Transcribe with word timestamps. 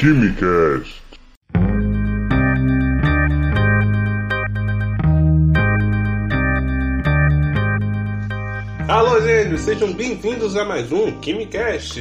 Quimicast. 0.00 1.02
Alô, 8.88 9.20
gênios, 9.20 9.60
sejam 9.60 9.92
bem-vindos 9.92 10.56
a 10.56 10.64
mais 10.64 10.90
um 10.90 11.20
Quimicast. 11.20 12.00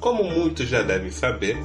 Como 0.00 0.22
muitos 0.22 0.68
já 0.68 0.82
devem 0.82 1.10
saber, 1.10 1.56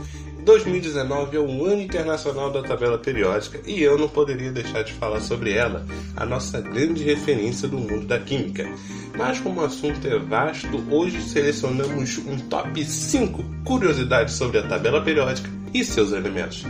2019 0.50 1.38
é 1.38 1.40
o 1.40 1.66
ano 1.66 1.80
internacional 1.80 2.52
da 2.52 2.64
tabela 2.64 2.98
periódica 2.98 3.62
e 3.68 3.84
eu 3.84 4.00
não 4.00 4.10
poderia 4.10 4.52
deixar 4.52 4.82
de 4.82 4.92
falar 4.94 5.20
sobre 5.20 5.54
ela, 5.54 5.86
a 6.16 6.26
nossa 6.26 6.60
grande 6.60 7.04
referência 7.04 7.68
do 7.68 7.78
mundo 7.78 8.08
da 8.08 8.18
química. 8.18 8.68
Mas 9.16 9.40
como 9.40 9.62
o 9.62 9.66
assunto 9.66 10.08
é 10.08 10.18
vasto, 10.18 10.84
hoje 10.90 11.22
selecionamos 11.22 12.18
um 12.26 12.36
top 12.50 12.84
5 12.84 13.43
curiosidades 13.64 14.34
sobre 14.34 14.57
a 14.57 14.68
tabela 14.68 15.04
periódica 15.04 15.48
e 15.71 15.86
seus 15.86 16.14
elementos. 16.14 16.66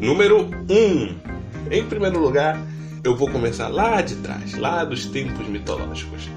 Número 0.00 0.48
1. 0.70 1.70
Em 1.70 1.84
primeiro 1.84 2.18
lugar, 2.18 2.58
eu 3.04 3.14
vou 3.14 3.28
começar 3.28 3.68
lá 3.68 4.00
de 4.00 4.16
trás, 4.16 4.56
lá 4.56 4.86
dos 4.86 5.04
tempos 5.04 5.46
mitológicos. 5.48 6.30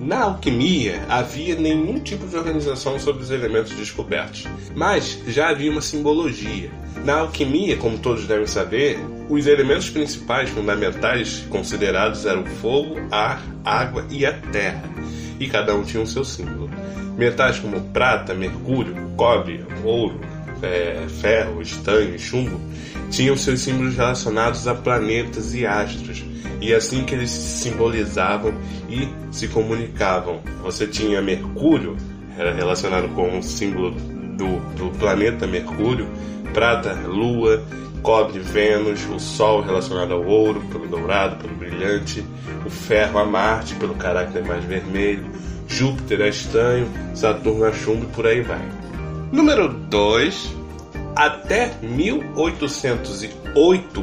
Na 0.00 0.22
alquimia 0.22 1.04
havia 1.10 1.54
nenhum 1.56 2.00
tipo 2.00 2.26
de 2.26 2.34
organização 2.34 2.98
sobre 2.98 3.22
os 3.22 3.30
elementos 3.30 3.72
descobertos, 3.72 4.46
mas 4.74 5.22
já 5.26 5.50
havia 5.50 5.70
uma 5.70 5.82
simbologia. 5.82 6.70
Na 7.04 7.18
alquimia, 7.18 7.76
como 7.76 7.98
todos 7.98 8.26
devem 8.26 8.46
saber, 8.46 8.98
os 9.28 9.46
elementos 9.46 9.90
principais 9.90 10.48
fundamentais 10.48 11.44
considerados 11.50 12.24
eram 12.24 12.46
fogo, 12.46 12.96
ar, 13.10 13.42
água 13.62 14.06
e 14.08 14.24
a 14.24 14.32
terra, 14.32 14.88
e 15.38 15.46
cada 15.46 15.74
um 15.74 15.82
tinha 15.82 16.02
o 16.02 16.06
seu 16.06 16.24
símbolo. 16.24 16.70
Metais 17.18 17.58
como 17.58 17.78
prata, 17.90 18.32
mercúrio, 18.32 18.96
cobre, 19.18 19.66
ouro, 19.84 20.18
é, 20.62 21.04
ferro, 21.20 21.60
estanho 21.60 22.18
chumbo 22.18 22.58
tinham 23.10 23.36
seus 23.36 23.60
símbolos 23.60 23.96
relacionados 23.96 24.66
a 24.68 24.74
planetas 24.74 25.52
e 25.54 25.66
astros, 25.66 26.24
e 26.60 26.74
assim 26.74 27.04
que 27.04 27.14
eles 27.14 27.30
se 27.30 27.62
simbolizavam 27.62 28.54
e 28.88 29.08
se 29.30 29.48
comunicavam. 29.48 30.40
Você 30.62 30.86
tinha 30.86 31.22
Mercúrio, 31.22 31.96
era 32.36 32.52
relacionado 32.52 33.08
com 33.14 33.38
o 33.38 33.42
símbolo 33.42 33.90
do, 33.90 34.58
do 34.74 34.98
planeta 34.98 35.46
Mercúrio, 35.46 36.08
prata, 36.52 36.92
lua, 37.06 37.62
cobre, 38.02 38.38
Vênus, 38.38 39.04
o 39.08 39.18
Sol 39.18 39.62
relacionado 39.62 40.12
ao 40.12 40.24
ouro, 40.24 40.60
pelo 40.70 40.86
dourado, 40.86 41.36
pelo 41.36 41.54
brilhante, 41.54 42.24
o 42.64 42.70
ferro 42.70 43.18
a 43.18 43.24
Marte, 43.24 43.74
pelo 43.74 43.94
caráter 43.94 44.44
mais 44.44 44.64
vermelho, 44.64 45.30
Júpiter 45.66 46.22
a 46.22 46.28
estanho, 46.28 46.88
Saturno 47.14 47.64
a 47.64 47.72
chumbo 47.72 48.04
e 48.04 48.08
por 48.08 48.26
aí 48.26 48.42
vai. 48.42 48.60
Número 49.32 49.68
2. 49.68 50.56
Até 51.14 51.72
1808, 51.82 53.39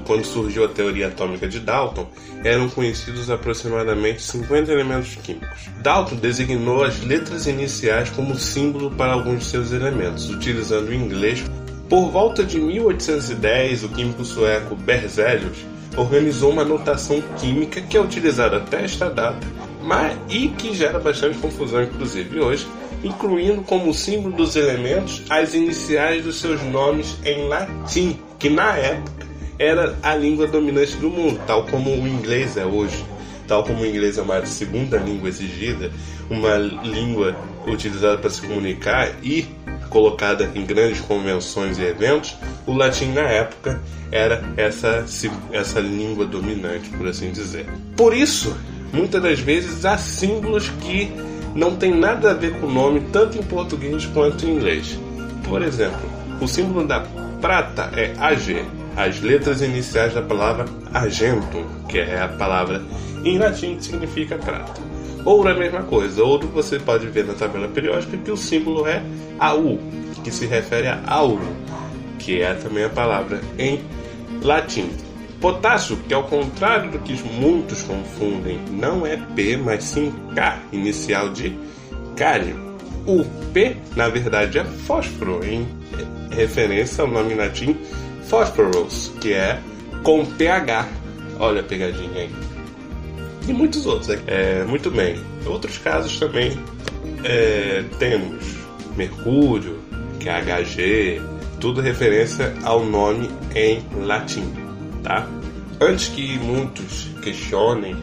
quando 0.06 0.26
surgiu 0.26 0.66
a 0.66 0.67
teoria 0.67 1.08
atômica 1.08 1.48
de 1.48 1.59
Dalton, 1.59 2.08
eram 2.44 2.70
conhecidos 2.70 3.30
aproximadamente 3.30 4.22
50 4.22 4.72
elementos 4.72 5.16
químicos. 5.16 5.70
Dalton 5.81 6.16
designou 6.16 6.84
as 6.84 7.02
letras 7.02 7.48
iniciais 7.48 8.09
como 8.09 8.38
símbolo 8.38 8.92
para 8.92 9.14
alguns 9.14 9.39
de 9.39 9.45
seus 9.45 9.72
elementos, 9.72 10.30
utilizando 10.30 10.89
o 10.89 10.94
inglês. 10.94 11.44
Por 11.89 12.09
volta 12.09 12.44
de 12.44 12.59
1810, 12.59 13.84
o 13.84 13.89
químico 13.89 14.26
sueco 14.26 14.76
Berzelius 14.76 15.58
organizou 15.95 16.52
uma 16.52 16.64
notação 16.64 17.22
química 17.39 17.82
que 17.82 17.98
é 17.98 18.02
utilizada 18.02 18.58
até 18.58 18.84
esta 18.84 19.09
data, 19.09 19.45
mas 19.84 20.17
e 20.30 20.50
que 20.50 20.73
gera 20.73 21.00
bastante 21.00 21.38
confusão, 21.39 21.84
inclusive 21.84 22.39
hoje, 22.39 22.67
incluindo 23.04 23.61
como 23.64 23.94
símbolo 23.94 24.36
dos 24.36 24.56
elementos 24.56 25.23
as 25.30 25.54
iniciais 25.54 26.23
dos 26.23 26.39
seus 26.39 26.61
nomes 26.64 27.17
em 27.23 27.48
latim, 27.48 28.20
que 28.38 28.50
na 28.50 28.76
época 28.76 29.27
era 29.60 29.98
a 30.04 30.16
língua 30.16 30.48
dominante 30.48 30.95
do 30.98 31.10
mundo, 31.10 31.40
tal 31.45 31.64
como 31.66 31.90
o 31.92 32.08
inglês 32.08 32.58
é 32.58 32.66
hoje. 32.66 33.04
Tal 33.48 33.64
como 33.64 33.82
o 33.82 33.86
inglês 33.86 34.18
é 34.18 34.22
uma 34.22 34.45
segunda 34.45 34.98
língua 34.98 35.30
exigida, 35.30 35.90
uma 36.30 36.56
língua 36.58 37.34
utilizada 37.66 38.17
para 38.17 38.30
se 38.30 38.42
comunicar 38.42 39.10
e 39.23 39.46
colocada 39.90 40.52
em 40.54 40.66
grandes 40.66 41.00
convenções 41.02 41.78
e 41.78 41.84
eventos, 41.84 42.36
o 42.66 42.73
latim 42.73 43.14
na 43.14 43.22
época 43.22 43.82
era 44.12 44.44
essa, 44.58 45.06
essa 45.52 45.80
língua 45.80 46.26
dominante, 46.26 46.90
por 46.90 47.08
assim 47.08 47.32
dizer. 47.32 47.66
Por 47.96 48.14
isso, 48.14 48.56
muitas 48.92 49.22
das 49.22 49.40
vezes 49.40 49.86
há 49.86 49.98
símbolos 49.98 50.70
que 50.82 51.10
não 51.56 51.76
tem 51.76 51.94
nada 51.94 52.32
a 52.32 52.34
ver 52.34 52.60
com 52.60 52.67
o 52.67 52.72
nome, 52.72 53.02
tanto 53.12 53.38
em 53.38 53.44
português 53.44 54.06
quanto 54.08 54.46
em 54.46 54.56
inglês. 54.56 55.00
Por 55.48 55.62
exemplo, 55.62 56.02
o 56.42 56.48
símbolo 56.48 56.86
da 56.86 57.00
prata 57.42 57.92
é 57.96 58.14
AG, 58.20 58.64
as 58.98 59.22
letras 59.22 59.62
iniciais 59.62 60.16
da 60.16 60.24
palavra 60.24 60.66
argentum, 60.92 61.64
que 61.88 62.00
é 62.00 62.20
a 62.20 62.28
palavra 62.28 62.82
em 63.24 63.38
latim 63.38 63.78
que 63.78 63.86
significa 63.86 64.38
prata. 64.38 64.82
Ouro 65.24 65.50
é 65.50 65.52
a 65.52 65.56
mesma 65.56 65.84
coisa. 65.84 66.24
Ouro 66.24 66.48
você 66.48 66.80
pode 66.80 67.06
ver 67.08 67.26
na 67.26 67.36
tabela 67.36 67.68
periódica 67.68 68.18
que 68.18 68.32
o 68.32 68.36
símbolo 68.36 68.88
é 68.88 69.04
AU, 69.38 69.78
que 70.24 70.32
se 70.32 70.48
refere 70.48 70.88
a 70.88 71.00
auro, 71.06 71.46
que 72.18 72.42
é 72.42 72.56
também 72.56 72.86
a 72.86 72.90
palavra 72.90 73.40
em 73.60 73.82
latim. 74.42 74.90
Potássio, 75.40 75.98
que 76.08 76.14
ao 76.14 76.24
contrário 76.24 76.90
do 76.90 76.98
que 76.98 77.14
muitos 77.40 77.84
confundem, 77.84 78.60
não 78.72 79.06
é 79.06 79.16
P, 79.36 79.58
mas 79.58 79.84
sim 79.84 80.12
K, 80.34 80.58
inicial 80.72 81.30
de 81.30 81.56
cário. 82.16 82.66
O 83.06 83.24
P, 83.54 83.78
na 83.96 84.10
verdade, 84.10 84.58
é 84.58 84.64
fósforo, 84.64 85.46
em 85.46 85.68
referência 86.32 87.04
ao 87.04 87.08
nome 87.08 87.36
latim 87.36 87.78
phosphorus, 88.30 89.11
que 89.20 89.33
é 89.33 89.60
com 90.04 90.26
PH. 90.26 90.88
Olha 91.39 91.61
a 91.61 91.64
pegadinha 91.64 92.21
aí. 92.21 92.30
E 93.48 93.54
muitos 93.54 93.86
outros. 93.86 94.10
É, 94.27 94.64
muito 94.64 94.92
bem. 94.92 95.17
Em 95.45 95.48
outros 95.48 95.77
casos 95.77 96.17
também 96.20 96.58
é, 97.23 97.83
temos 97.99 98.58
Mercúrio, 98.95 99.80
que 100.20 100.30
é 100.30 100.42
HG, 100.42 101.21
tudo 101.60 101.82
referência 101.82 102.54
ao 102.64 102.83
nome 102.83 103.30
em 103.55 103.83
latim 104.05 104.67
tá? 105.08 105.26
Antes 105.80 106.10
que 106.10 106.37
muitos 106.39 107.10
questionem, 107.21 107.95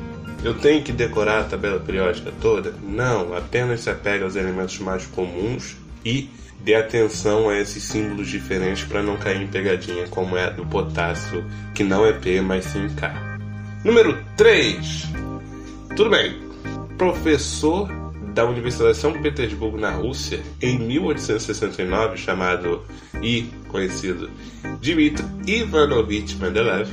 eu 0.43 0.55
tenho 0.55 0.83
que 0.83 0.93
decorar 0.93 1.41
a 1.41 1.45
tabela 1.45 1.79
periódica 1.79 2.33
toda? 2.41 2.73
Não, 2.83 3.35
apenas 3.35 3.81
se 3.81 3.91
apega 3.91 4.25
aos 4.25 4.37
elementos 4.37 4.79
mais 4.79 5.07
comuns 5.07 5.77
e 6.05 6.31
dê 6.65 6.75
atenção 6.75 7.49
a 7.49 7.59
esses 7.59 7.83
símbolos 7.83 8.29
diferentes 8.29 8.85
para 8.85 9.03
não 9.03 9.17
cair 9.17 9.43
em 9.43 9.47
pegadinha, 9.47 10.09
como 10.09 10.37
é 10.37 10.47
a 10.47 10.51
do 10.51 10.65
potássio, 10.65 11.45
que 11.75 11.85
não 11.85 12.07
é 12.07 12.13
P, 12.13 12.41
mas 12.41 12.65
sim 12.65 12.89
K. 12.97 13.39
Número 13.85 14.19
3. 14.37 15.09
Tudo 15.95 16.11
bem. 16.11 16.43
Professor 16.97 17.89
da 18.35 18.45
Universidade 18.47 18.95
de 18.95 18.99
São 18.99 19.13
Petersburgo, 19.13 19.79
na 19.79 19.91
Rússia, 19.91 20.43
em 20.61 20.79
1869, 20.79 22.17
chamado 22.17 22.83
e 23.23 23.43
conhecido 23.69 24.31
Dmitry 24.81 25.25
Ivanovich 25.47 26.37
Mendeleev, 26.37 26.89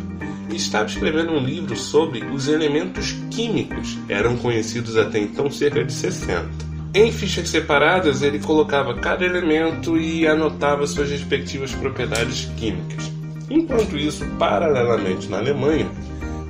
estava 0.53 0.85
escrevendo 0.85 1.31
um 1.31 1.39
livro 1.39 1.75
sobre 1.75 2.23
os 2.25 2.47
elementos 2.47 3.15
químicos, 3.31 3.97
eram 4.09 4.37
conhecidos 4.37 4.97
até 4.97 5.17
então 5.17 5.49
cerca 5.49 5.83
de 5.83 5.93
60. 5.93 6.70
Em 6.93 7.09
fichas 7.09 7.47
separadas, 7.47 8.21
ele 8.21 8.37
colocava 8.39 8.93
cada 8.95 9.23
elemento 9.23 9.97
e 9.97 10.27
anotava 10.27 10.85
suas 10.85 11.09
respectivas 11.09 11.73
propriedades 11.73 12.51
químicas. 12.57 13.09
Enquanto 13.49 13.97
isso, 13.97 14.25
paralelamente 14.37 15.29
na 15.29 15.37
Alemanha, 15.37 15.89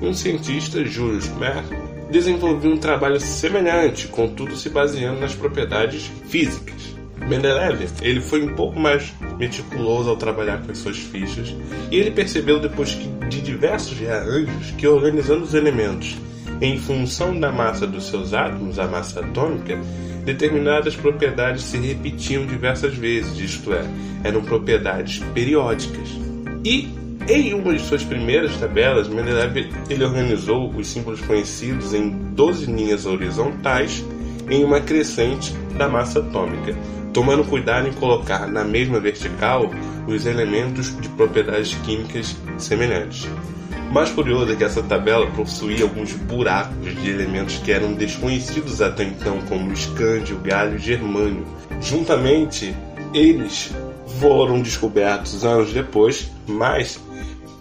um 0.01 0.11
cientista, 0.15 0.83
Julius 0.83 1.29
Merck, 1.37 1.69
desenvolveu 2.09 2.71
um 2.71 2.77
trabalho 2.77 3.19
semelhante, 3.19 4.07
contudo 4.07 4.55
se 4.55 4.67
baseando 4.67 5.19
nas 5.19 5.35
propriedades 5.35 6.09
físicas. 6.27 6.95
Mendeleev 7.27 7.87
ele 8.01 8.19
foi 8.19 8.41
um 8.43 8.55
pouco 8.55 8.79
mais 8.79 9.13
meticuloso 9.37 10.09
ao 10.09 10.17
trabalhar 10.17 10.63
com 10.63 10.71
as 10.71 10.79
suas 10.79 10.97
fichas 10.97 11.55
e 11.91 11.95
ele 11.95 12.09
percebeu 12.09 12.59
depois 12.59 12.95
que, 12.95 13.07
de 13.29 13.41
diversos 13.41 13.95
rearranjos 13.99 14.71
que 14.75 14.87
organizando 14.87 15.43
os 15.43 15.53
elementos 15.53 16.17
em 16.61 16.77
função 16.77 17.37
da 17.39 17.51
massa 17.51 17.87
dos 17.87 18.07
seus 18.07 18.33
átomos, 18.33 18.77
a 18.77 18.87
massa 18.87 19.21
atômica, 19.21 19.77
determinadas 20.23 20.95
propriedades 20.95 21.63
se 21.63 21.77
repetiam 21.77 22.45
diversas 22.45 22.95
vezes, 22.95 23.37
isto 23.39 23.73
é, 23.73 23.83
eram 24.23 24.41
propriedades 24.43 25.19
periódicas. 25.33 26.09
E 26.63 26.89
em 27.27 27.53
uma 27.53 27.73
de 27.73 27.79
suas 27.79 28.03
primeiras 28.03 28.55
tabelas, 28.57 29.07
Mendeleev 29.07 29.69
ele 29.89 30.03
organizou 30.03 30.69
os 30.69 30.87
símbolos 30.87 31.21
conhecidos 31.21 31.93
em 31.93 32.09
12 32.09 32.65
linhas 32.71 33.05
horizontais 33.05 34.03
em 34.49 34.63
uma 34.63 34.81
crescente 34.81 35.53
da 35.77 35.87
massa 35.87 36.19
atômica, 36.19 36.75
tomando 37.13 37.43
cuidado 37.43 37.87
em 37.87 37.93
colocar 37.93 38.47
na 38.47 38.63
mesma 38.63 38.99
vertical 38.99 39.69
os 40.07 40.25
elementos 40.25 40.95
de 40.99 41.09
propriedades 41.09 41.73
químicas 41.85 42.35
semelhantes. 42.57 43.27
O 43.91 43.93
mais 43.93 44.09
curioso 44.09 44.53
é 44.53 44.55
que 44.55 44.63
essa 44.63 44.81
tabela 44.81 45.29
possuía 45.31 45.83
alguns 45.83 46.13
buracos 46.13 46.95
de 46.95 47.09
elementos 47.09 47.57
que 47.57 47.73
eram 47.73 47.91
desconhecidos 47.91 48.81
até 48.81 49.03
então, 49.03 49.41
como 49.49 49.73
escândio, 49.73 50.39
galho 50.39 50.77
e 50.77 50.79
germânio. 50.79 51.45
Juntamente, 51.81 52.73
eles 53.13 53.69
foram 54.17 54.61
descobertos 54.61 55.43
anos 55.43 55.73
depois, 55.73 56.31
mas 56.47 57.01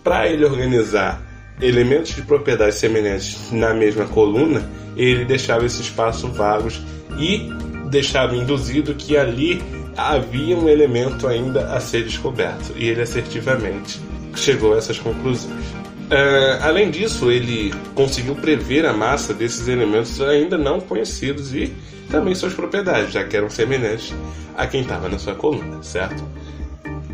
para 0.05 0.29
ele 0.29 0.45
organizar 0.45 1.21
elementos 1.61 2.15
de 2.15 2.23
propriedades 2.23 2.77
semelhantes 2.77 3.51
na 3.51 3.75
mesma 3.75 4.07
coluna, 4.07 4.63
ele 4.97 5.25
deixava 5.25 5.67
esse 5.67 5.83
espaço 5.83 6.29
vagos 6.29 6.81
e 7.19 7.51
deixava 7.91 8.37
induzido 8.37 8.95
que 8.95 9.17
ali 9.17 9.61
havia 9.97 10.57
um 10.57 10.69
elemento 10.69 11.27
ainda 11.27 11.75
a 11.75 11.81
ser 11.81 12.05
descoberto, 12.05 12.73
e 12.77 12.89
ele 12.89 13.03
assertivamente 13.03 14.01
chegou 14.37 14.75
a 14.75 14.79
essas 14.79 14.97
conclusões. 14.97 15.81
Uh, 16.11 16.59
além 16.63 16.91
disso, 16.91 17.31
ele 17.31 17.73
conseguiu 17.95 18.35
prever 18.35 18.85
a 18.85 18.93
massa 18.93 19.33
desses 19.33 19.69
elementos 19.69 20.21
ainda 20.21 20.59
não 20.59 20.81
conhecidos 20.81 21.55
e 21.55 21.73
também 22.11 22.35
suas 22.35 22.53
propriedades, 22.53 23.13
já 23.13 23.23
que 23.23 23.37
eram 23.37 23.49
semelhantes 23.49 24.13
a 24.57 24.67
quem 24.67 24.81
estava 24.81 25.09
na 25.09 25.21
sua 25.21 25.37
coluna, 25.37 25.81
certo? 25.85 26.25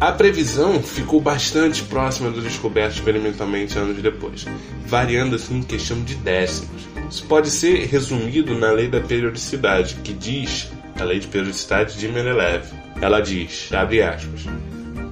A 0.00 0.12
previsão 0.12 0.82
ficou 0.82 1.20
bastante 1.20 1.82
próxima 1.82 2.30
do 2.30 2.40
descoberto 2.40 2.94
experimentalmente 2.94 3.78
anos 3.78 4.02
depois, 4.02 4.46
variando 4.86 5.36
assim 5.36 5.58
em 5.58 5.62
questão 5.62 6.02
de 6.02 6.14
décimos. 6.16 6.88
Isso 7.10 7.24
pode 7.26 7.50
ser 7.50 7.86
resumido 7.86 8.58
na 8.58 8.70
lei 8.72 8.88
da 8.88 9.00
periodicidade, 9.00 9.96
que 10.02 10.12
diz, 10.12 10.70
a 10.98 11.04
lei 11.04 11.18
de 11.18 11.26
periodicidade 11.26 11.98
de 11.98 12.08
Mendeleev. 12.08 12.64
Ela 13.00 13.20
diz, 13.20 13.70
abre 13.72 14.02
aspas, 14.02 14.46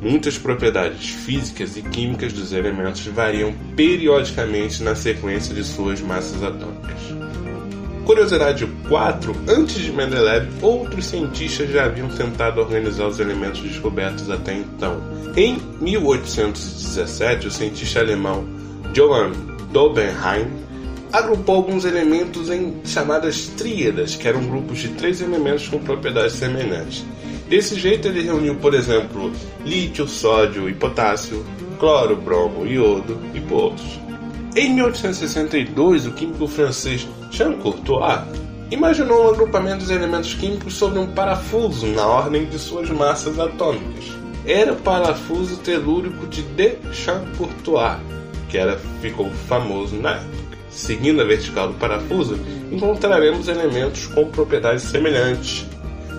muitas 0.05 0.37
propriedades 0.37 1.09
físicas 1.09 1.77
e 1.79 1.83
químicas 1.83 2.33
dos 2.33 2.53
elementos 2.53 3.07
variam 3.07 3.55
periodicamente 3.75 4.83
na 4.83 4.95
sequência 4.95 5.55
de 5.55 5.65
suas 5.65 6.01
massas 6.03 6.43
atômicas. 6.43 7.15
Curiosidade 8.05 8.67
4. 8.87 9.35
Antes 9.49 9.77
de 9.77 9.91
Mendeleev, 9.91 10.47
outros 10.61 11.07
cientistas 11.07 11.71
já 11.71 11.87
haviam 11.87 12.09
tentado 12.11 12.61
organizar 12.61 13.07
os 13.07 13.19
elementos 13.19 13.63
descobertos 13.63 14.31
até 14.31 14.53
então. 14.53 15.01
Em 15.35 15.59
1817, 15.81 17.47
o 17.47 17.51
cientista 17.51 18.01
alemão 18.01 18.47
Johann 18.93 19.33
Dobenheim 19.73 20.49
agrupou 21.11 21.57
alguns 21.57 21.87
elementos 21.87 22.51
em 22.51 22.75
chamadas 22.85 23.47
tríadas, 23.57 24.17
que 24.17 24.29
eram 24.29 24.45
grupos 24.45 24.81
de 24.81 24.89
três 24.89 25.23
elementos 25.23 25.67
com 25.69 25.79
propriedades 25.79 26.35
semelhantes. 26.35 27.05
Desse 27.49 27.79
jeito, 27.79 28.09
ele 28.09 28.23
reuniu, 28.23 28.57
por 28.57 28.75
exemplo, 28.75 29.31
lítio, 29.65 30.09
sódio 30.09 30.69
e 30.69 30.75
potássio, 30.75 31.45
cloro, 31.79 32.17
bromo, 32.17 32.67
iodo 32.67 33.19
e 33.35 33.53
outros. 33.53 34.01
Em 34.57 34.73
1862, 34.73 36.07
o 36.07 36.13
químico 36.13 36.47
francês 36.47 37.07
Jean 37.31 37.55
Courtois 37.55 38.21
imaginou 38.71 39.25
um 39.25 39.29
agrupamento 39.29 39.79
dos 39.79 39.91
elementos 39.91 40.33
químicos 40.35 40.75
sobre 40.75 40.99
um 40.99 41.09
parafuso 41.09 41.87
na 41.89 42.07
ordem 42.07 42.47
de 42.47 42.59
suas 42.59 42.89
massas 42.91 43.39
atômicas. 43.39 44.05
Era 44.47 44.73
o 44.73 44.77
parafuso 44.77 45.57
telúrico 45.59 46.27
de 46.27 46.43
De 46.43 46.77
Champ-Courtois, 46.93 47.99
que 48.49 48.59
era, 48.59 48.79
ficou 49.01 49.31
famoso 49.49 49.97
na 49.97 50.17
época. 50.17 50.59
Seguindo 50.71 51.21
a 51.21 51.25
vertical 51.25 51.69
do 51.69 51.75
parafuso, 51.75 52.39
encontraremos 52.71 53.49
elementos 53.49 54.07
com 54.07 54.27
propriedades 54.27 54.83
semelhantes, 54.85 55.67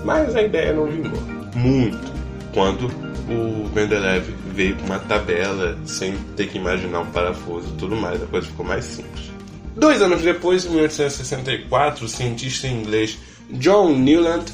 mas 0.05 0.35
a 0.35 0.41
ideia 0.41 0.71
não 0.71 0.85
vingou 0.85 1.19
muito 1.55 2.15
quando 2.53 2.87
o 3.29 3.69
Mendeleev 3.73 4.29
veio 4.53 4.75
com 4.77 4.85
uma 4.85 4.99
tabela 4.99 5.77
sem 5.85 6.15
ter 6.37 6.47
que 6.47 6.57
imaginar 6.57 7.01
um 7.01 7.11
parafuso 7.11 7.67
e 7.73 7.77
tudo 7.77 7.95
mais, 7.95 8.21
a 8.23 8.25
coisa 8.27 8.47
ficou 8.47 8.65
mais 8.65 8.85
simples. 8.85 9.31
Dois 9.75 10.01
anos 10.01 10.21
depois, 10.21 10.65
em 10.65 10.69
1864, 10.69 12.05
o 12.05 12.07
cientista 12.07 12.67
inglês 12.67 13.17
John 13.49 13.97
Newland 13.97 14.45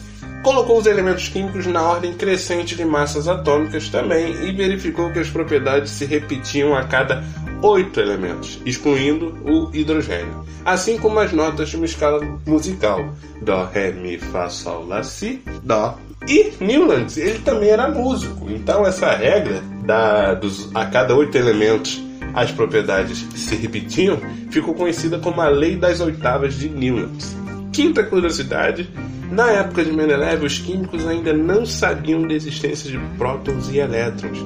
colocou 0.43 0.77
os 0.77 0.85
elementos 0.85 1.27
químicos 1.29 1.65
na 1.67 1.81
ordem 1.81 2.13
crescente 2.13 2.75
de 2.75 2.83
massas 2.83 3.27
atômicas 3.27 3.89
também 3.89 4.31
e 4.43 4.51
verificou 4.51 5.11
que 5.11 5.19
as 5.19 5.29
propriedades 5.29 5.91
se 5.91 6.05
repetiam 6.05 6.75
a 6.75 6.83
cada 6.83 7.23
oito 7.61 7.99
elementos, 7.99 8.59
excluindo 8.65 9.37
o 9.45 9.69
hidrogênio, 9.73 10.43
assim 10.65 10.97
como 10.97 11.19
as 11.19 11.31
notas 11.31 11.69
de 11.69 11.77
uma 11.77 11.85
escala 11.85 12.19
musical: 12.45 13.13
Dó, 13.41 13.65
Ré, 13.71 13.91
Mi, 13.91 14.17
Fá, 14.17 14.49
Sol, 14.49 14.85
Lá, 14.87 15.03
Si, 15.03 15.41
Dó. 15.63 15.97
E 16.27 16.53
Newlands, 16.59 17.17
ele 17.17 17.39
também 17.39 17.69
era 17.69 17.89
músico, 17.89 18.47
então 18.51 18.85
essa 18.85 19.11
regra 19.11 19.59
da, 19.83 20.35
dos, 20.35 20.69
a 20.75 20.85
cada 20.85 21.15
oito 21.15 21.35
elementos 21.35 21.99
as 22.33 22.51
propriedades 22.51 23.25
se 23.35 23.55
repetiam 23.55 24.19
ficou 24.51 24.73
conhecida 24.73 25.17
como 25.17 25.41
a 25.41 25.49
Lei 25.49 25.75
das 25.75 25.99
Oitavas 25.99 26.53
de 26.53 26.69
Newlands. 26.69 27.35
Quinta 27.73 28.03
curiosidade 28.03 28.89
na 29.31 29.49
época 29.49 29.85
de 29.85 29.91
Mendeleev, 29.91 30.43
os 30.43 30.59
químicos 30.59 31.07
ainda 31.07 31.33
não 31.33 31.65
sabiam 31.65 32.27
da 32.27 32.33
existência 32.33 32.91
de 32.91 32.99
prótons 33.17 33.69
e 33.69 33.79
elétrons, 33.79 34.37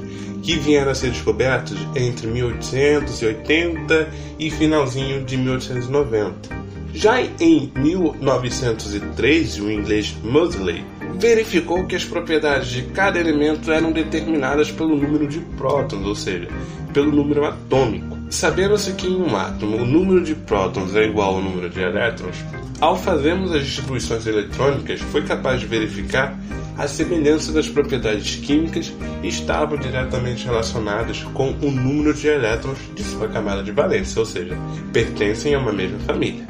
que 0.43 0.57
vieram 0.57 0.91
a 0.91 0.95
ser 0.95 1.09
descobertos 1.09 1.75
entre 1.95 2.27
1880 2.27 4.09
e 4.37 4.51
finalzinho 4.51 5.25
de 5.25 5.37
1890. 5.37 6.65
Já 6.93 7.19
em 7.21 7.71
1903, 7.75 9.59
o 9.59 9.71
inglês 9.71 10.15
Moseley 10.23 10.85
verificou 11.19 11.85
que 11.85 11.95
as 11.95 12.05
propriedades 12.05 12.69
de 12.69 12.83
cada 12.83 13.19
elemento 13.19 13.71
eram 13.71 13.91
determinadas 13.91 14.71
pelo 14.71 14.95
número 14.95 15.27
de 15.27 15.39
prótons, 15.57 16.05
ou 16.05 16.15
seja, 16.15 16.47
pelo 16.93 17.11
número 17.11 17.43
atômico. 17.43 18.14
Sabendo-se 18.30 18.94
que 18.94 19.07
em 19.07 19.16
um 19.16 19.36
átomo 19.36 19.77
o 19.77 19.86
número 19.86 20.24
de 20.24 20.36
prótons 20.36 20.95
é 20.95 21.06
igual 21.06 21.36
ao 21.36 21.42
número 21.42 21.69
de 21.69 21.80
elétrons, 21.80 22.36
ao 22.81 22.98
fazermos 22.98 23.51
as 23.51 23.63
distribuições 23.63 24.25
eletrônicas, 24.25 25.00
foi 25.00 25.24
capaz 25.24 25.60
de 25.60 25.68
verificar 25.68 26.38
a 26.77 26.89
semelhança 26.89 27.54
das 27.54 27.69
propriedades 27.69 28.36
químicas 28.36 28.92
estavam 29.24 29.77
diretamente 29.77 30.45
relacionadas 30.45 31.24
com 31.33 31.51
o 31.62 31.72
número 31.72 32.13
de 32.13 32.27
elétrons 32.27 32.77
de 32.94 33.01
sua 33.01 33.30
camada 33.30 33.63
de 33.63 33.72
valência, 33.72 34.19
ou 34.19 34.25
seja, 34.25 34.57
pertencem 34.92 35.56
a 35.56 35.60
uma 35.60 35.72
mesma 35.72 36.00
família. 36.00 36.45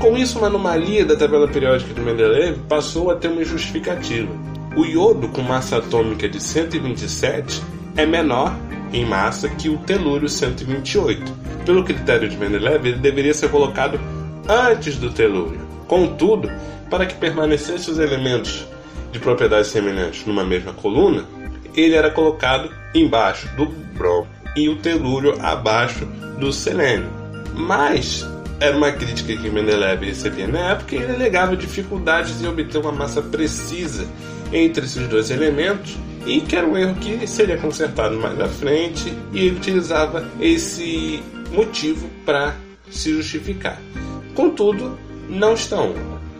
Com 0.00 0.16
isso, 0.16 0.38
uma 0.38 0.48
anomalia 0.48 1.04
da 1.04 1.14
tabela 1.14 1.46
periódica 1.46 1.94
de 1.94 2.00
Mendeleev 2.00 2.58
passou 2.68 3.10
a 3.10 3.16
ter 3.16 3.28
uma 3.28 3.44
justificativa. 3.44 4.32
O 4.74 4.84
iodo 4.84 5.28
com 5.28 5.42
massa 5.42 5.76
atômica 5.76 6.28
de 6.28 6.40
127 6.40 7.62
é 7.96 8.04
menor 8.04 8.56
em 8.92 9.04
massa 9.04 9.48
que 9.48 9.68
o 9.68 9.78
telúrio 9.78 10.28
128. 10.28 11.32
Pelo 11.64 11.84
critério 11.84 12.28
de 12.28 12.36
Mendeleev, 12.36 12.86
ele 12.86 12.98
deveria 12.98 13.34
ser 13.34 13.50
colocado 13.50 14.00
antes 14.48 14.96
do 14.96 15.10
telúrio. 15.10 15.60
Contudo, 15.86 16.50
para 16.88 17.06
que 17.06 17.14
permanecessem 17.14 17.92
os 17.92 17.98
elementos 17.98 18.66
de 19.12 19.18
propriedades 19.18 19.68
semelhantes 19.68 20.26
numa 20.26 20.44
mesma 20.44 20.72
coluna, 20.72 21.24
ele 21.74 21.94
era 21.94 22.10
colocado 22.10 22.70
embaixo 22.94 23.48
do 23.56 23.66
brom 23.66 24.26
e 24.56 24.68
o 24.68 24.76
telúrio 24.76 25.36
abaixo 25.40 26.04
do 26.38 26.52
selênio. 26.52 27.08
Mas 27.54 28.26
era 28.58 28.76
uma 28.76 28.92
crítica 28.92 29.36
que 29.36 29.50
Mendeleev 29.50 30.04
recebia 30.04 30.46
na 30.46 30.72
época 30.72 30.94
e 30.94 30.98
ele 30.98 31.12
alegava 31.12 31.56
dificuldades 31.56 32.42
em 32.42 32.46
obter 32.46 32.78
uma 32.78 32.92
massa 32.92 33.22
precisa 33.22 34.06
entre 34.52 34.84
esses 34.84 35.06
dois 35.08 35.30
elementos 35.30 35.96
e 36.26 36.40
que 36.40 36.56
era 36.56 36.66
um 36.66 36.76
erro 36.76 36.94
que 36.96 37.26
seria 37.26 37.56
consertado 37.56 38.16
mais 38.18 38.38
à 38.40 38.48
frente 38.48 39.12
e 39.32 39.46
ele 39.46 39.56
utilizava 39.56 40.28
esse 40.40 41.22
motivo 41.52 42.08
para 42.24 42.56
se 42.90 43.12
justificar. 43.12 43.80
Contudo, 44.34 44.98
não 45.28 45.54
estão. 45.54 45.94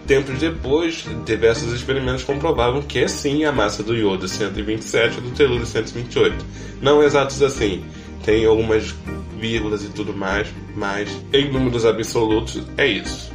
Tempos 0.07 0.39
depois, 0.39 1.05
diversos 1.25 1.73
experimentos 1.73 2.25
comprovavam 2.25 2.83
que 2.83 2.99
é 2.99 3.09
sim 3.09 3.45
a 3.45 3.53
massa 3.53 3.83
do 3.83 3.95
iodo 3.95 4.27
127 4.27 5.19
e 5.19 5.21
do 5.21 5.31
telúrio 5.31 5.65
128. 5.65 6.45
Não 6.83 7.03
exatos 7.03 7.43
assim, 7.43 7.85
tem 8.25 8.45
algumas 8.45 8.95
vírgulas 9.39 9.85
e 9.85 9.89
tudo 9.89 10.13
mais, 10.13 10.49
mas 10.75 11.09
em 11.33 11.51
números 11.51 11.87
absolutos 11.87 12.63
é 12.77 12.87
isso. 12.87 13.31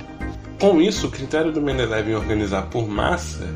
Com 0.60 0.82
isso, 0.82 1.08
o 1.08 1.12
critério 1.12 1.52
do 1.52 1.62
Mendeleev 1.62 2.10
em 2.10 2.16
organizar 2.16 2.64
por 2.64 2.88
massa 2.88 3.48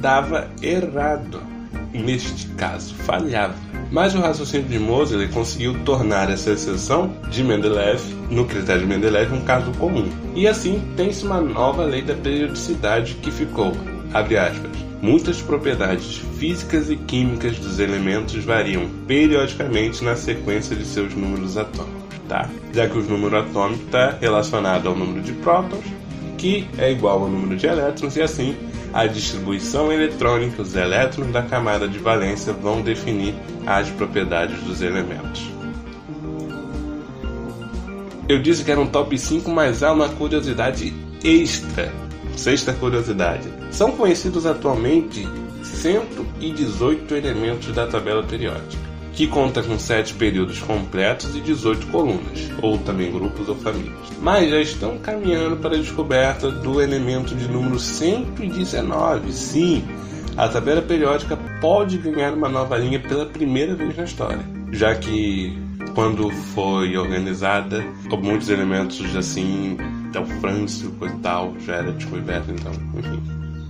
dava 0.00 0.50
errado 0.62 1.57
neste 1.92 2.48
caso, 2.48 2.94
falhava. 2.94 3.54
Mas 3.90 4.14
o 4.14 4.20
raciocínio 4.20 4.68
de 4.68 4.78
Moseley 4.78 5.28
conseguiu 5.28 5.78
tornar 5.84 6.30
essa 6.30 6.50
exceção 6.50 7.12
de 7.30 7.42
Mendeleev, 7.42 8.00
no 8.30 8.44
critério 8.44 8.82
de 8.82 8.88
Mendeleev, 8.88 9.32
um 9.32 9.40
caso 9.40 9.70
comum. 9.72 10.08
E 10.34 10.46
assim 10.46 10.82
tem-se 10.96 11.24
uma 11.24 11.40
nova 11.40 11.84
lei 11.84 12.02
da 12.02 12.14
periodicidade 12.14 13.14
que 13.14 13.30
ficou, 13.30 13.72
abre 14.12 14.36
aspas, 14.36 14.70
muitas 15.00 15.40
propriedades 15.40 16.18
físicas 16.38 16.90
e 16.90 16.96
químicas 16.96 17.58
dos 17.58 17.78
elementos 17.78 18.44
variam 18.44 18.88
periodicamente 19.06 20.04
na 20.04 20.16
sequência 20.16 20.76
de 20.76 20.84
seus 20.84 21.14
números 21.14 21.56
atômicos, 21.56 22.18
tá? 22.28 22.48
Já 22.72 22.88
que 22.88 22.98
o 22.98 23.02
número 23.02 23.38
atômico 23.38 23.84
está 23.84 24.16
relacionado 24.20 24.88
ao 24.88 24.94
número 24.94 25.22
de 25.22 25.32
prótons, 25.32 25.84
que 26.36 26.68
é 26.78 26.92
igual 26.92 27.22
ao 27.22 27.28
número 27.28 27.56
de 27.56 27.66
elétrons, 27.66 28.16
e 28.16 28.22
assim 28.22 28.56
a 28.98 29.06
distribuição 29.06 29.92
eletrônica, 29.92 30.60
os 30.60 30.74
elétrons 30.74 31.30
da 31.30 31.40
camada 31.40 31.86
de 31.86 32.00
valência 32.00 32.52
vão 32.52 32.82
definir 32.82 33.32
as 33.64 33.88
propriedades 33.90 34.60
dos 34.64 34.82
elementos. 34.82 35.48
Eu 38.28 38.42
disse 38.42 38.64
que 38.64 38.72
era 38.72 38.80
um 38.80 38.88
top 38.88 39.16
5, 39.16 39.48
mas 39.48 39.84
há 39.84 39.92
uma 39.92 40.08
curiosidade 40.08 40.92
extra. 41.22 41.92
Sexta 42.36 42.72
curiosidade. 42.72 43.48
São 43.70 43.92
conhecidos 43.92 44.44
atualmente 44.44 45.28
118 45.62 47.14
elementos 47.14 47.72
da 47.72 47.86
tabela 47.86 48.24
periódica, 48.24 48.82
que 49.18 49.26
conta 49.26 49.64
com 49.64 49.76
7 49.76 50.14
períodos 50.14 50.60
completos 50.60 51.34
e 51.34 51.40
18 51.40 51.88
colunas, 51.88 52.48
ou 52.62 52.78
também 52.78 53.10
grupos 53.10 53.48
ou 53.48 53.56
famílias. 53.56 53.92
Mas 54.22 54.48
já 54.48 54.60
estão 54.60 54.96
caminhando 54.98 55.56
para 55.56 55.74
a 55.74 55.76
descoberta 55.76 56.52
do 56.52 56.80
elemento 56.80 57.34
de 57.34 57.48
número 57.48 57.80
119. 57.80 59.32
Sim, 59.32 59.82
a 60.36 60.46
tabela 60.46 60.80
periódica 60.80 61.36
pode 61.60 61.98
ganhar 61.98 62.32
uma 62.32 62.48
nova 62.48 62.78
linha 62.78 63.00
pela 63.00 63.26
primeira 63.26 63.74
vez 63.74 63.96
na 63.96 64.04
história, 64.04 64.38
já 64.70 64.94
que 64.94 65.52
quando 65.96 66.30
foi 66.30 66.96
organizada, 66.96 67.84
muitos 68.22 68.48
elementos 68.48 69.16
assim, 69.16 69.76
então 70.08 70.24
Frâncio 70.40 70.94
e 71.02 71.10
tal, 71.20 71.56
já 71.66 71.74
era 71.74 71.90
descoberto, 71.90 72.52
então, 72.52 72.70
enfim. 72.96 73.20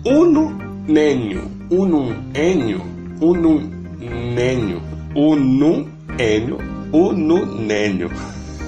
Uno 0.05 0.59
Nênio, 0.87 1.51
Unum 1.71 2.15
Enio, 2.35 2.83
Unum 3.23 3.79
Nênio, 3.99 4.98
Unum 5.15 5.89
Enio, 6.19 6.59
Ununênio. 6.93 8.11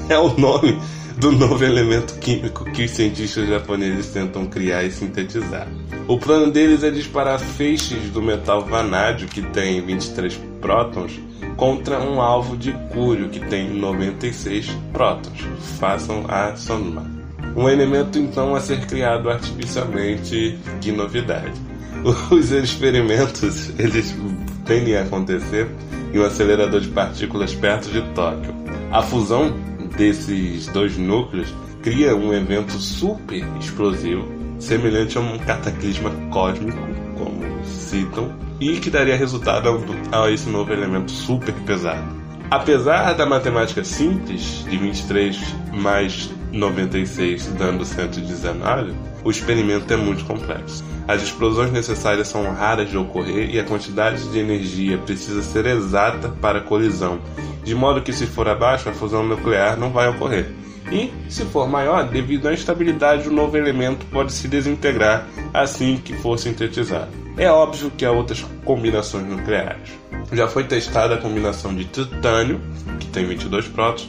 É 0.08 0.18
o 0.18 0.36
nome 0.36 0.78
do 1.18 1.32
novo 1.32 1.62
elemento 1.64 2.18
químico 2.18 2.64
que 2.72 2.84
os 2.84 2.90
cientistas 2.90 3.48
japoneses 3.48 4.08
tentam 4.08 4.46
criar 4.46 4.82
e 4.82 4.90
sintetizar. 4.90 5.68
O 6.08 6.18
plano 6.18 6.50
deles 6.50 6.82
é 6.82 6.90
disparar 6.90 7.38
feixes 7.38 8.10
do 8.10 8.22
metal 8.22 8.64
vanádio, 8.64 9.28
que 9.28 9.42
tem 9.42 9.84
23 9.84 10.40
prótons, 10.60 11.20
contra 11.56 12.00
um 12.00 12.20
alvo 12.20 12.56
de 12.56 12.72
cúrio, 12.92 13.28
que 13.28 13.40
tem 13.40 13.70
96 13.70 14.70
prótons. 14.92 15.46
Façam 15.78 16.24
a 16.26 16.56
soma. 16.56 17.06
Um 17.54 17.68
elemento 17.68 18.18
então 18.18 18.54
a 18.54 18.60
ser 18.60 18.86
criado 18.86 19.28
artificialmente, 19.28 20.58
que 20.80 20.90
novidade. 20.90 21.52
Os 22.30 22.50
experimentos 22.50 23.70
eles 23.78 24.16
tendem 24.64 24.96
a 24.96 25.02
acontecer 25.02 25.68
em 26.12 26.18
um 26.18 26.24
acelerador 26.24 26.80
de 26.80 26.88
partículas 26.88 27.54
perto 27.54 27.90
de 27.90 28.02
Tóquio. 28.14 28.54
A 28.90 29.02
fusão 29.02 29.52
desses 29.96 30.66
dois 30.68 30.96
núcleos 30.96 31.54
cria 31.82 32.14
um 32.14 32.32
evento 32.32 32.72
super 32.72 33.44
explosivo, 33.58 34.28
semelhante 34.58 35.16
a 35.16 35.20
um 35.20 35.38
cataclisma 35.38 36.10
cósmico, 36.30 36.78
como 37.16 37.64
citam, 37.64 38.32
e 38.60 38.78
que 38.78 38.90
daria 38.90 39.16
resultado 39.16 39.68
a 40.12 40.30
esse 40.30 40.48
novo 40.48 40.72
elemento 40.72 41.10
super 41.10 41.54
pesado. 41.66 42.20
Apesar 42.50 43.12
da 43.14 43.24
matemática 43.24 43.84
simples, 43.84 44.64
de 44.68 44.76
23 44.76 45.38
mais 45.72 46.30
96 46.52 47.46
dando 47.56 47.84
119, 47.84 48.92
o 49.22 49.30
experimento 49.30 49.92
é 49.92 49.96
muito 49.96 50.24
complexo. 50.24 50.84
As 51.10 51.24
explosões 51.24 51.72
necessárias 51.72 52.28
são 52.28 52.48
raras 52.52 52.88
de 52.88 52.96
ocorrer 52.96 53.52
e 53.52 53.58
a 53.58 53.64
quantidade 53.64 54.30
de 54.30 54.38
energia 54.38 54.96
precisa 54.96 55.42
ser 55.42 55.66
exata 55.66 56.28
para 56.28 56.60
a 56.60 56.62
colisão, 56.62 57.18
de 57.64 57.74
modo 57.74 58.00
que 58.00 58.12
se 58.12 58.28
for 58.28 58.46
abaixo, 58.48 58.88
a 58.88 58.92
fusão 58.92 59.26
nuclear 59.26 59.76
não 59.76 59.90
vai 59.90 60.08
ocorrer. 60.08 60.52
E, 60.88 61.12
se 61.28 61.44
for 61.46 61.68
maior, 61.68 62.08
devido 62.08 62.46
à 62.46 62.52
instabilidade, 62.52 63.28
o 63.28 63.32
novo 63.32 63.56
elemento 63.56 64.06
pode 64.06 64.32
se 64.32 64.46
desintegrar 64.46 65.26
assim 65.52 65.96
que 65.96 66.14
for 66.14 66.38
sintetizado. 66.38 67.10
É 67.36 67.50
óbvio 67.50 67.90
que 67.90 68.04
há 68.04 68.12
outras 68.12 68.46
combinações 68.64 69.26
nucleares. 69.26 69.90
Já 70.32 70.46
foi 70.46 70.62
testada 70.62 71.16
a 71.16 71.18
combinação 71.18 71.74
de 71.74 71.86
titânio, 71.86 72.60
que 73.00 73.08
tem 73.08 73.26
22 73.26 73.66
prótons, 73.66 74.08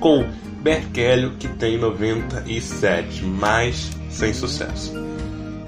com 0.00 0.26
berquélio, 0.60 1.36
que 1.38 1.46
tem 1.46 1.78
97, 1.78 3.24
mas 3.24 3.92
sem 4.10 4.34
sucesso. 4.34 5.01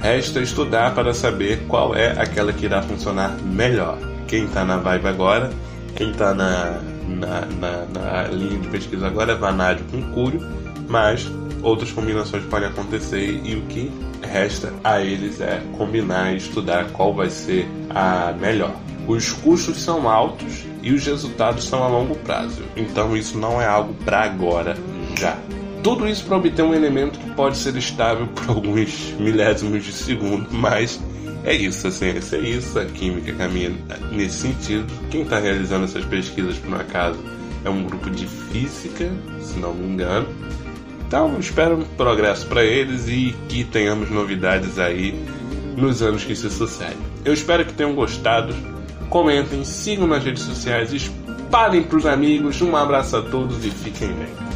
Resta 0.05 0.41
estudar 0.41 0.95
para 0.95 1.15
saber 1.15 1.65
qual 1.67 1.95
é 1.97 2.11
aquela 2.21 2.53
que 2.53 2.67
irá 2.67 2.83
funcionar 2.83 3.39
melhor. 3.41 3.97
Quem 4.29 4.45
está 4.45 4.63
na 4.63 4.77
vibe 4.77 5.07
agora, 5.09 5.51
quem 5.97 6.11
está 6.11 6.35
na, 6.35 6.79
na, 7.09 7.41
na, 7.47 7.87
na, 7.87 8.23
linha 8.25 8.59
de 8.61 8.69
pesquisa 8.69 9.07
agora 9.07 9.33
é 9.33 9.35
vanádio 9.35 9.83
com 9.91 10.03
cúrio, 10.13 10.47
mas 10.91 11.27
outras 11.63 11.91
combinações 11.91 12.45
podem 12.45 12.69
acontecer 12.69 13.41
e 13.43 13.57
o 13.57 13.63
que 13.63 13.91
resta 14.21 14.75
a 14.85 15.01
eles 15.01 15.41
é 15.41 15.63
combinar 15.79 16.35
e 16.35 16.37
estudar 16.37 16.85
qual 16.93 17.15
vai 17.15 17.31
ser 17.31 17.67
a 17.89 18.31
melhor. 18.39 18.77
Os 19.09 19.33
custos 19.33 19.83
são 19.83 20.07
altos 20.07 20.67
e 20.83 20.93
os 20.93 21.07
resultados 21.07 21.65
são 21.65 21.83
a 21.83 21.89
longo 21.89 22.15
prazo, 22.17 22.63
então 22.77 23.17
isso 23.17 23.39
não 23.39 23.59
é 23.59 23.67
algo 23.67 23.95
para 24.05 24.21
agora 24.21 24.77
já. 25.19 25.39
Tudo 25.85 26.09
isso 26.09 26.25
para 26.25 26.39
obter 26.39 26.63
um 26.63 26.73
elemento 26.73 27.19
que 27.19 27.31
pode 27.33 27.59
ser 27.59 27.77
estável 27.77 28.27
por 28.27 28.49
alguns 28.49 29.13
milésimos 29.21 29.85
de 29.85 29.93
segundo, 29.93 30.49
mas 30.51 30.99
é 31.45 31.53
isso, 31.55 31.87
a 31.87 31.91
ciência 31.91 32.37
é 32.37 32.41
isso, 32.41 32.79
a 32.79 32.87
química 32.87 33.35
caminha 33.35 33.71
nesse 34.11 34.39
sentido. 34.39 34.87
Quem 35.11 35.21
está 35.21 35.39
realizando 35.39 35.85
essas 35.85 36.03
pesquisas, 36.07 36.57
por 36.57 36.73
um 36.73 36.77
acaso, 36.77 37.19
é 37.67 37.69
um 37.69 37.85
grupo 37.85 38.09
de 38.09 38.27
física, 38.27 39.13
se 39.43 39.59
não 39.59 39.75
me 39.75 39.93
engano. 39.93 40.27
Então, 41.07 41.39
espero 41.39 41.77
um 41.77 41.85
progresso 41.85 42.47
para 42.47 42.65
eles 42.65 43.07
e 43.07 43.37
que 43.51 43.63
tenhamos 43.63 44.09
novidades 44.11 44.79
aí 44.79 45.15
nos 45.77 46.01
anos 46.01 46.25
que 46.25 46.35
se 46.35 46.49
sucedem. 46.49 46.97
Eu 47.27 47.35
espero 47.35 47.63
que 47.63 47.75
tenham 47.75 47.95
gostado. 47.95 48.55
Comentem, 49.11 49.63
sigam 49.65 50.07
nas 50.07 50.25
redes 50.25 50.43
sociais, 50.43 50.95
espalhem 50.95 51.83
para 51.83 51.99
os 51.99 52.07
amigos. 52.07 52.63
Um 52.63 52.75
abraço 52.75 53.19
a 53.19 53.23
todos 53.23 53.63
e 53.67 53.71
fiquem 53.71 54.09
bem. 54.15 54.54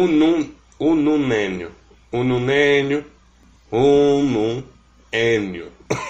Unun, 0.00 0.48
ununênio, 0.78 1.70
ununênio, 2.12 3.04
ununênio. 3.70 4.72